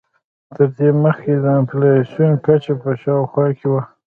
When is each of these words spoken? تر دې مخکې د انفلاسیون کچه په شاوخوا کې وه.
تر 0.55 0.61
دې 0.77 0.89
مخکې 1.03 1.33
د 1.43 1.45
انفلاسیون 1.59 2.31
کچه 2.45 2.73
په 2.81 2.91
شاوخوا 3.01 3.45
کې 3.57 3.67
وه. 3.71 3.81